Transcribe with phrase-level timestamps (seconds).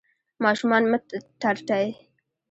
[0.43, 0.97] ماشومان مه
[1.41, 1.87] ترټئ.